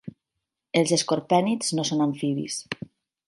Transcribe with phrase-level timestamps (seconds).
[0.79, 2.57] Els escorpènids no són amfibis.